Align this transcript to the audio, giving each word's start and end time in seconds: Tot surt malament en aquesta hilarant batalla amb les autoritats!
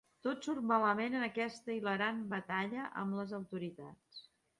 Tot 0.27 0.45
surt 0.47 0.61
malament 0.69 1.17
en 1.19 1.25
aquesta 1.27 1.73
hilarant 1.75 2.23
batalla 2.31 2.87
amb 3.03 3.19
les 3.19 3.35
autoritats! 3.41 4.25